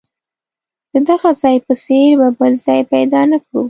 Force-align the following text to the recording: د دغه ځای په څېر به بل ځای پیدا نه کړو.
د 0.91 0.93
دغه 1.09 1.29
ځای 1.41 1.57
په 1.65 1.73
څېر 1.83 2.09
به 2.19 2.27
بل 2.39 2.53
ځای 2.65 2.81
پیدا 2.93 3.21
نه 3.31 3.37
کړو. 3.45 3.59